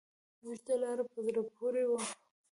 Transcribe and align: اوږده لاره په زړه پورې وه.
اوږده 0.43 0.75
لاره 0.81 1.03
په 1.11 1.19
زړه 1.25 1.41
پورې 1.55 1.83
وه. 1.89 1.99